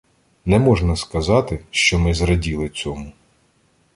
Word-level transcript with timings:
Не 0.45 0.59
можна 0.59 0.95
сказати, 0.95 1.59
що 1.71 1.99
ми 1.99 2.13
зраділи 2.13 2.69
цьому. 2.69 3.11